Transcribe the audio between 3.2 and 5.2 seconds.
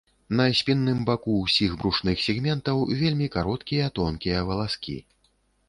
кароткія, тонкія валаскі.